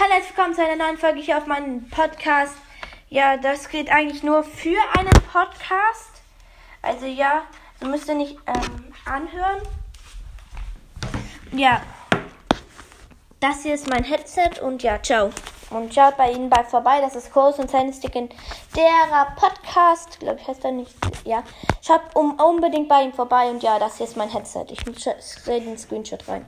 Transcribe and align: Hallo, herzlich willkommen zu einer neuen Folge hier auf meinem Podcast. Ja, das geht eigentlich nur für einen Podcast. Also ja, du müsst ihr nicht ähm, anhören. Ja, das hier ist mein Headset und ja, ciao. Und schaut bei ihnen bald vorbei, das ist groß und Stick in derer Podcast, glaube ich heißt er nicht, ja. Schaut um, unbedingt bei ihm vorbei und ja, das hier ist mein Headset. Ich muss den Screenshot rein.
Hallo, 0.00 0.12
herzlich 0.12 0.36
willkommen 0.36 0.54
zu 0.54 0.62
einer 0.62 0.76
neuen 0.76 0.96
Folge 0.96 1.18
hier 1.18 1.38
auf 1.38 1.46
meinem 1.46 1.90
Podcast. 1.90 2.54
Ja, 3.08 3.36
das 3.36 3.68
geht 3.68 3.90
eigentlich 3.90 4.22
nur 4.22 4.44
für 4.44 4.78
einen 4.96 5.10
Podcast. 5.32 6.22
Also 6.82 7.06
ja, 7.06 7.42
du 7.80 7.88
müsst 7.88 8.06
ihr 8.06 8.14
nicht 8.14 8.38
ähm, 8.46 8.94
anhören. 9.04 9.60
Ja, 11.50 11.82
das 13.40 13.64
hier 13.64 13.74
ist 13.74 13.88
mein 13.88 14.04
Headset 14.04 14.60
und 14.62 14.84
ja, 14.84 15.02
ciao. 15.02 15.30
Und 15.70 15.92
schaut 15.92 16.16
bei 16.16 16.30
ihnen 16.30 16.48
bald 16.48 16.68
vorbei, 16.68 17.00
das 17.00 17.16
ist 17.16 17.32
groß 17.32 17.58
und 17.58 17.68
Stick 17.92 18.14
in 18.14 18.28
derer 18.76 19.34
Podcast, 19.34 20.20
glaube 20.20 20.38
ich 20.40 20.46
heißt 20.46 20.64
er 20.64 20.70
nicht, 20.70 20.94
ja. 21.24 21.42
Schaut 21.84 22.02
um, 22.14 22.38
unbedingt 22.38 22.88
bei 22.88 23.02
ihm 23.02 23.12
vorbei 23.12 23.50
und 23.50 23.64
ja, 23.64 23.80
das 23.80 23.96
hier 23.96 24.06
ist 24.06 24.16
mein 24.16 24.30
Headset. 24.30 24.66
Ich 24.70 24.86
muss 24.86 25.02
den 25.48 25.76
Screenshot 25.76 26.28
rein. 26.28 26.46